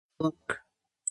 [0.19, 0.57] book